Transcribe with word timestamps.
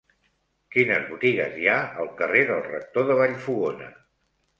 Quines 0.75 1.03
botigues 1.09 1.59
hi 1.59 1.67
ha 1.73 1.75
al 2.03 2.09
carrer 2.21 2.41
del 2.53 2.63
Rector 2.69 3.07
de 3.11 3.19
Vallfogona? 3.21 3.91